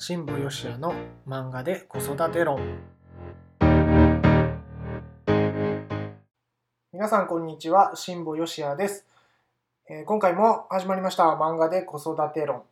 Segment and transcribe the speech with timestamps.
[0.00, 0.94] 新保義也の
[1.26, 2.60] 漫画で子育て論。
[6.92, 7.92] 皆さんこんにちは。
[7.96, 9.04] 新保義也です、
[9.90, 11.24] えー今回も始まりました。
[11.24, 12.62] 漫画で子育て論、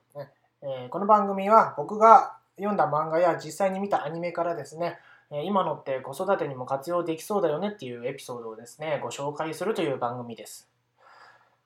[0.63, 4.99] えーこの番組は僕が読んだ漫画や実際に見たアニメからですね。
[5.45, 10.69] 今のって子育てにも活用できそうだよねっていうエピソードをですねご紹介するという番組です。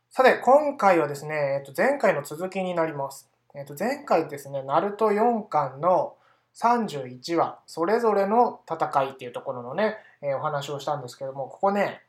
[0.08, 3.29] さて今回はですね、えっと、前回の続きになります。
[3.54, 6.16] えっと、前回ですね、ナルト4巻の
[6.54, 12.02] 31話、それぞれの戦いっていうところのね、えーお話をしたんですけども、ここね、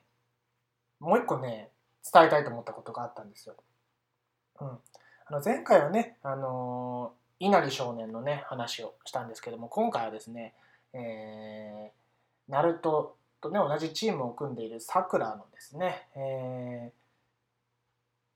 [1.00, 1.70] もう一個ね、
[2.12, 3.56] 伝えたいと思ったことがあったんですよ。
[4.60, 4.68] うん。
[4.68, 4.80] あ
[5.32, 10.54] の前回はね、あのー稲荷少年のね、話をしたんですけども、今回はですね、
[10.94, 17.00] えー、ナルトとね、同じチームを組んでいるさくらのですね、えー、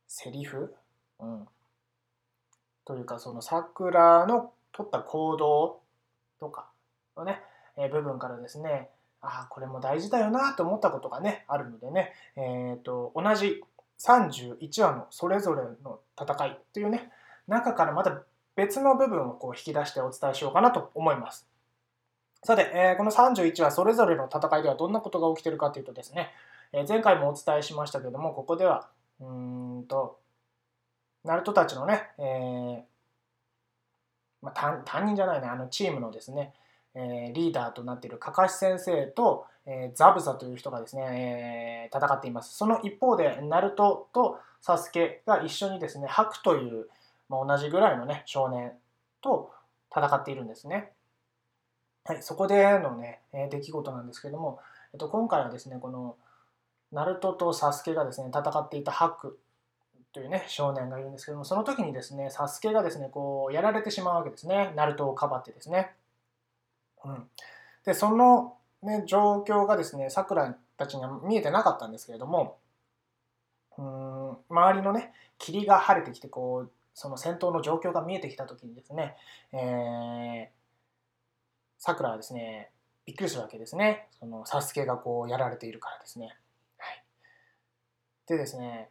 [0.08, 0.74] セリフ？
[1.20, 1.48] うん。
[2.86, 5.80] というかその桜の取った行動
[6.40, 6.70] とか
[7.18, 7.42] のね、
[7.78, 8.90] えー部分からですね
[9.22, 13.64] ああこれも大事だよなと思ったことがねあるのでね、えー、と同じ
[14.00, 17.10] 31話のそれぞれの戦いというね
[17.48, 18.22] 中からまた
[18.56, 21.48] 別の部分をこう引き出してお伝えしようかなと思います。
[22.44, 26.30] さて、えーこの31話それぞれの戦いではどんなことが起きてるかというとですね、
[26.72, 28.88] えー前回もお伝えしましたけどもここでは
[29.20, 30.20] うんと
[31.26, 32.22] ナルトたちのね、え
[34.46, 36.54] まあ、担任じゃないね、あのチームのですね、
[36.94, 42.56] えーリーダーとなっているカカシ先生と、えーザブサという人がですね、えー戦っています。
[42.56, 46.88] その一方で、ナルトとサスケが一緒にですね、ハクという、
[47.28, 48.74] まあ、同じぐらいのね、少年
[49.22, 49.52] と
[49.96, 50.92] 戦っているんですね。
[52.04, 54.60] はい、そこでのね、え出来事なんですけども、
[54.94, 56.18] えっと、今回はですね、この、
[56.92, 59.40] ナルトとサスケがですね、戦っていたハク
[60.16, 64.72] というね少年がいるんですけどもその時にですねサスケがですねこうやられてしまうわけですね。
[64.74, 65.92] ナルトをかばってですね、
[67.04, 67.24] うん、
[67.86, 72.56] でその、ね、状況がですねさくらたちには見えてなかったんですけれども
[73.78, 79.18] うん周りのね霧が晴れてきてこうその戦闘の状況が見えてきた時にですね
[79.52, 80.50] え
[81.78, 82.72] さくらはですね
[83.06, 84.08] びっくりするわけですね。
[84.18, 86.38] そのサスケがこうやられているからですね。
[86.78, 87.04] はい。
[88.28, 88.90] でですね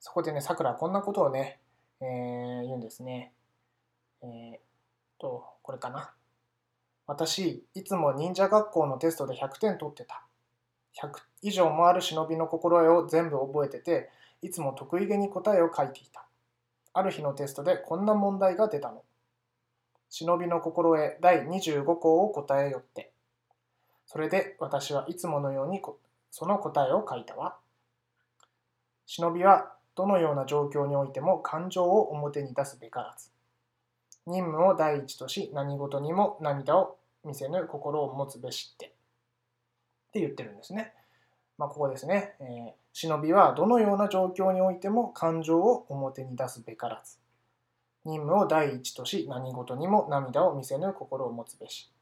[0.00, 1.60] そこでね、さくらこんなことをね、
[2.00, 3.32] えー言うんですね。
[4.22, 6.14] えーと、これかな。
[7.06, 10.24] 私、いつも忍者学校のテストで100点取ってた。
[11.00, 11.10] 100
[11.42, 14.10] 以上もある忍びの心得を全部覚えてて、
[14.42, 16.26] いつも得意げに答えを書いていた。
[16.92, 19.02] ある日のテストでこんな問題が出たの。
[20.08, 23.12] 忍びの心得第25項を答えよって。
[24.06, 25.80] それで私はいつものように
[26.30, 27.56] その答えを書いたわ。
[29.06, 33.30] 忍びはどのような状況においても感情を表に出すべからず。
[34.26, 38.86] 任務を第一とし、何事にも涙を見せぬ心を持つべしって。
[38.86, 38.90] っ
[40.12, 40.94] て言ってるんですね。
[41.58, 42.34] まあ、ここですね。
[42.40, 47.18] えー忍びはどのような状況においても感情を表に出すべからず。
[48.04, 51.92] 任務を第一とし、何事にも涙を見せぬ心を持つべし。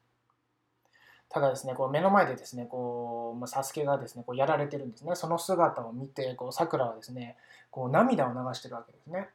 [1.29, 5.15] ただですね、こう目の前でですね、こう、まあ、サスケがですね、こうやられてるんですね。
[5.15, 7.37] その姿を見て、こう、桜はですね、
[7.69, 9.29] こう涙を流してるわけですね。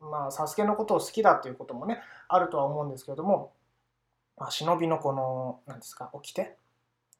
[0.00, 3.52] まあ、サスケのことを好きだっていうこともね、あるとは思うんですけれども、
[4.36, 6.56] まあ、忍びのこの、なんですか、掟？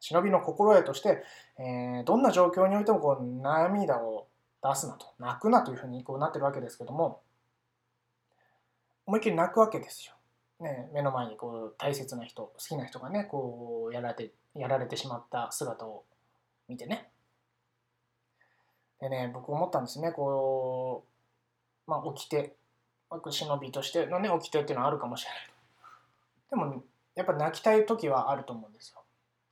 [0.01, 1.23] 忍びの心得として、
[1.59, 4.27] えーどんな状況においてもこう涙を
[4.63, 7.21] 出すなと、泣くなというふうにこうなってるわけですけども、
[9.07, 10.15] 思いっきり泣くわけですよ。
[10.61, 16.05] ね、目の前にこう大切な人、好きな人がね、こうやられて、やられてしまった姿を
[16.69, 17.11] 見てね。
[19.01, 21.05] でね、僕思ったんですね、こ
[21.87, 22.55] う、まあ、掟、
[23.09, 25.41] 僕忍びとしてのね、掟っていうのはあるかもしれない。
[26.51, 26.85] でも、
[27.15, 29.03] やっぱ泣きたい時はあると思うんですよ。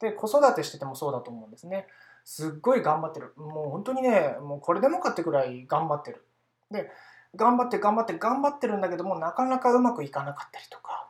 [0.00, 1.86] で、子育てしててもそうだと思うんですね。
[2.24, 3.32] すっごい頑張ってる。
[3.36, 6.24] もう本当にね、もうこれでもかってくらい頑張ってる。
[6.70, 6.90] で、
[7.36, 11.08] 頑張って頑張って頑張ってるんだけども、なかなかうまくいかなかったりとか、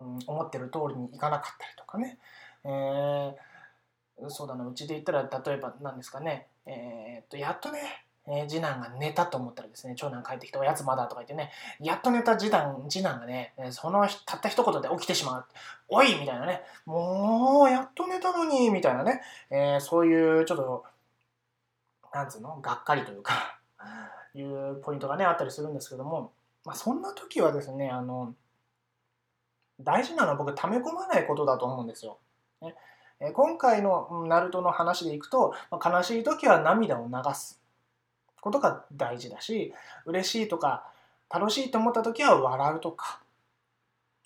[0.00, 2.18] うん、思ってる通りにいかなかったりとかね。
[2.64, 3.34] えー
[4.28, 11.50] そうだな、うちで言ったら、例えば何ですかね、えーっと、やっとね、えー次男が寝たと思ったらですね、長男帰ってきて、おやつまだとか言ってね、
[11.80, 15.44] やっと寝た次男次男がね、そのたった一言で起きてしまう。
[15.88, 20.84] おいみたいなね、もう、やっと寝たのにみたいなね、えーそういうちょっと、
[22.12, 23.58] なんつうの、がっかりというか、
[24.34, 26.32] いうポイントがね、あったりするんですけども、
[26.64, 28.34] まあ、そんな時はですね、あの、
[29.80, 32.18] 大事なのは僕、溜め込まないことだと思うんですよ。
[32.60, 32.74] ね
[33.20, 37.60] え今回のうんナルトの話でいくと、まあ悲しい時は涙を流す
[38.40, 39.74] ことが大事だし、
[40.06, 40.90] 嬉しいとか
[41.28, 43.20] 楽しいと思った時は笑うとか、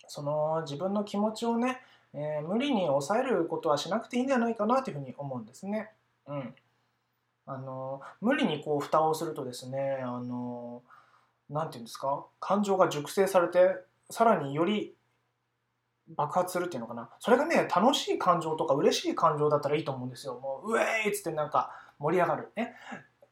[0.06, 1.80] その自分の気持ちをね、
[2.12, 5.90] えー、無理に抑えることはしなくていいんじゃないかなというふうに思うんですね。
[6.28, 6.54] うん、
[7.46, 10.82] あの無理にこう蓋をするとですねあの
[11.50, 13.76] なんていうんですか感情が熟成されて
[14.10, 14.94] さらにより
[16.08, 17.08] 爆発するっていうのかな。
[17.18, 20.34] それがね楽しい感情とか嬉しい感情だったらいいと思うんですよ。
[20.34, 22.52] もううえーイっつってなんか盛り上がる。
[22.56, 22.74] ね。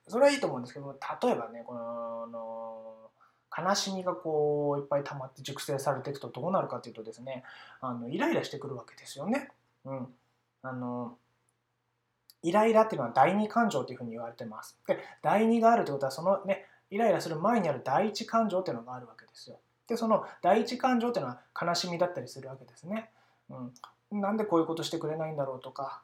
[0.08, 3.10] それはいいと思うんですけど例えばねこの
[3.56, 7.44] 悲しみがこういっぱい溜まって熟成されていくとどうなるかというとですね
[7.80, 9.50] あのイライラしてくるわけですよね。
[9.84, 10.08] うん、
[10.62, 11.18] あの
[12.42, 14.78] イライラっていうのは第二感情というふうに言われてます。
[14.86, 19.58] で第二があるということはそのねイライラする前にある第一感情っていうのがあるわけですよ。
[19.86, 23.10] でその第一感情っていうのは悲しみだったりするわけですね。
[23.50, 26.02] うん、なんでこういうことしてくれないんだろうとか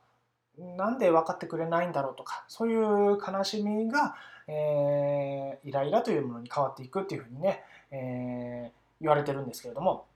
[0.59, 4.17] なんで分かってくれないんだろうとかそういう悲しみが、
[4.49, 10.07] えー、イライラというものに変わっていくっていうふうにね、えー、言われてるんですけれども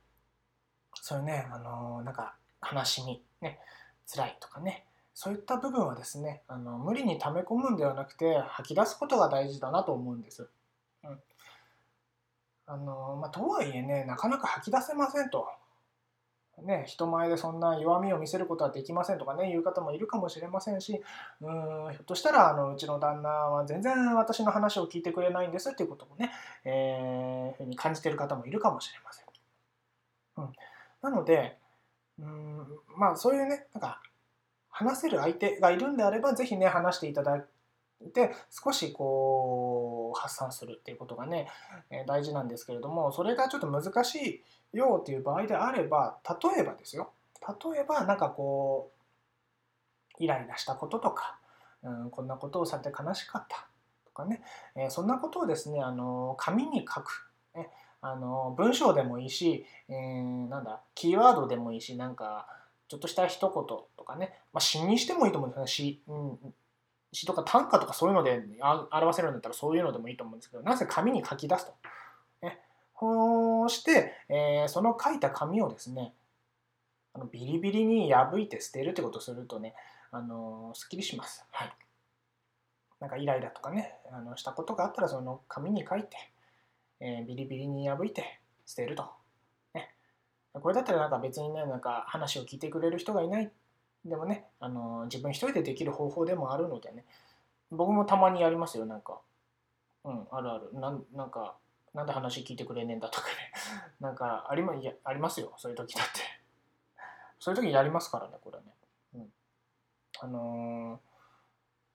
[0.95, 2.35] そういうね、あのー、なんか
[2.73, 3.59] 悲しみ、ね、
[4.13, 10.49] 辛いとかねそういった部分はですねあの無理に溜め込むんではなくて吐き出すことが大事だなと思うんです。
[11.05, 11.19] うん
[12.65, 15.47] あのまあ、とはいえねなかなか吐き出せませんと
[16.65, 21.01] ね、人前でそんな弱みを見せることはできませんとかね言う方もいるかもしれませんし
[21.41, 26.31] うんひょっとしたらあのうちの旦那は全然私の話を聞いてくれないんですっていうこともね、
[26.65, 29.27] えー、ふうに感じてる方もいるかもしれません。
[30.37, 30.53] うん、
[31.03, 31.57] なので
[32.19, 32.67] うん
[32.97, 34.01] まあそういうねなんか
[34.73, 37.43] 話せる相手がいるんであれば是非ね話していただい
[38.13, 41.47] て少しこう発散するっていうことがね、
[41.91, 44.43] え大事なんですけれどもそれがちょっと難し
[44.73, 47.13] いよっていう場合であれば例えばですよ。
[47.47, 48.91] 例えばなんかこ
[50.19, 51.39] うイライラしたこととか、
[51.83, 53.67] うん、こんなことをされて悲しかった
[54.07, 54.43] とかね、
[54.77, 57.69] え、そんなことをですねあの紙に書く、ね、
[58.01, 62.47] あの文章でもいいし、えー、なんだキーワードでもいいしなんか
[62.93, 63.51] ちょっとした一言
[63.97, 66.39] とかね、まあ、詩にしてもいいと思うんですよね詩,、うん、
[67.11, 71.73] 詩とか短歌とかそういうので表せるんだったらそういうのでもいいと思うんですけどなぜ紙に書き出すと。
[72.43, 72.61] ね
[72.93, 76.13] こうして、えー、その書いた紙をですね
[77.15, 79.75] あのビリビリに破いて捨てるってことをするとね、
[80.11, 81.47] あのすっきりします。
[81.51, 81.73] はい。
[83.01, 86.17] なんかイライラとかね、あのしたことがあったらその紙に書いて、
[87.01, 89.11] えー、ビリビリに破いて捨てると。
[90.55, 93.51] これだったらなんか別にね、なんか話を聞いてくれる人がいない。
[94.05, 97.05] でもね、あの自分一人でできる方法でもあるのでね、
[97.71, 99.21] 僕もたまにやりますよ、なんか。
[100.05, 100.71] うん、あるある。
[100.75, 101.57] なんなんか、
[101.95, 103.33] なんで話聞いてくれねえんだとかね
[104.01, 106.21] なんかあり,、ま、やありますよそういう時だって
[107.39, 108.75] そういう時やりますからねこれね、
[109.15, 109.33] うん、
[110.21, 111.01] あの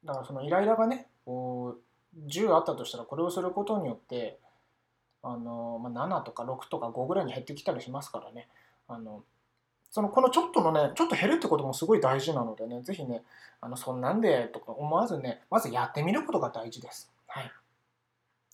[0.03, 1.77] ー、だからそのイライラがねこ
[2.15, 4.39] う10あったとしたらこれをすることによって
[5.23, 8.47] あの、まあ、7とか6とか5ぐらいに減ってきたりしますからね。
[8.87, 9.23] あの
[9.89, 13.23] そのこのちょっとのねちょっと減るってこともすごい大事なのでね是非ね
[13.61, 17.11] あのそんなんでとか思わずねまずやってみることが大事です。
[17.27, 17.51] はい。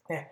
[0.10, 0.30] ね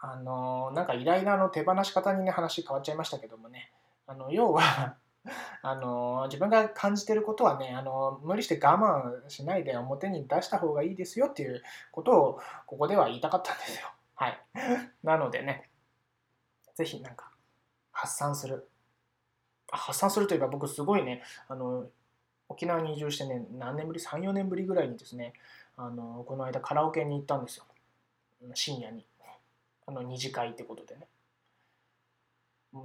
[0.00, 3.70] あのなんかイライラの手放し方にね話変わっちゃいましたけどもね。
[4.06, 4.96] あの要は
[5.62, 13.88] あの自分が感じてることはねあの無理して我慢しないで表に出した方がいいですよっていうことをここでは言いたかったんですよ。
[14.18, 14.40] はい。
[15.02, 15.68] なのでね、
[16.74, 17.30] ぜひなんか
[17.92, 18.68] 発散する。
[19.70, 21.86] 発散するといえば僕すごいね、あの
[22.48, 25.32] 沖縄に移住してね、何年ぶり ?3、4年ぶりぐらいにですね、
[25.76, 27.64] あのこの間カラオケに行ったんですよ。
[28.54, 29.06] 深夜に。
[29.88, 31.08] あの二次会ってことでね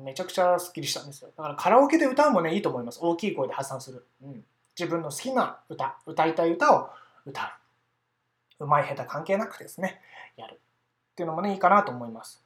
[0.05, 4.43] めちゃくちゃすっきりしたんですよだからカラオケで歌うもねいいと思います大きい声で発散する、うん、
[4.79, 6.89] 自分の好きな歌歌いたい歌を
[7.25, 7.59] 歌
[8.57, 9.99] ううまい下手関係なくですね
[10.37, 10.61] やる
[11.13, 12.43] っていうのもねいいかなと思います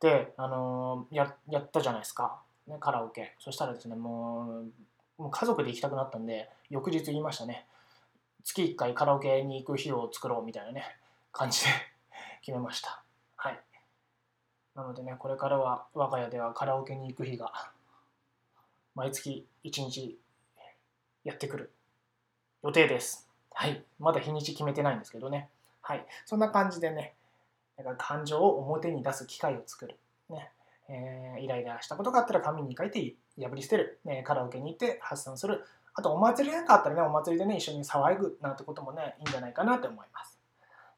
[0.00, 4.62] であのー、ややったじゃないですか、ね、カラオケそしたらですねも
[5.18, 7.66] うもう家族で行きたくなったんで翌日言いましたね
[8.44, 10.84] 月1回カラオケに行く日を作ろうみたいなね
[11.32, 11.70] 感じで
[12.42, 13.02] 決めました
[13.36, 13.60] はい
[14.78, 17.52] なのでね、これからは我が家ではカラオケに行く日が
[18.94, 20.16] 毎月1日
[21.24, 21.72] やってくる
[22.62, 23.28] 予定です。
[23.52, 23.82] はい。
[23.98, 25.48] まだ日にち決めてないんですけどね。
[25.82, 26.06] はい。
[26.24, 27.14] そんな感じでね、
[27.78, 29.98] だから感情を表に出す機会を作る。
[30.28, 30.50] ね。
[30.90, 34.00] えー、イライラしたことがあったら紙に書いて破り捨てる。
[34.04, 35.64] ね、カラオケに行って発散する。
[35.94, 40.38] あとお祭りなんかあったらね、お祭りでね、一緒に騒ぐなんてこともね、いいんじゃないかなと思います。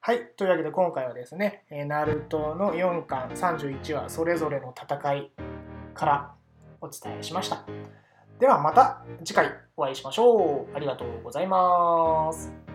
[0.01, 0.29] はい。
[0.37, 5.31] というわけで今回はですね、えー、ナルトの4巻31話それぞれの戦い
[5.93, 6.35] から
[6.81, 7.65] お伝えしました。
[8.39, 10.75] ではまた次回お会いしましょう。
[10.75, 12.70] ありがとうございます。